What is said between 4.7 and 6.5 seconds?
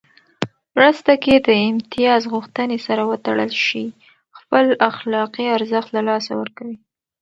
اخلاقي ارزښت له لاسه